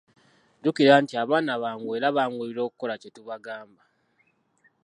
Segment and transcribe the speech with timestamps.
[0.59, 3.83] Jjukira nti abaana bangu era banguyirwa okukola kye tubangamba.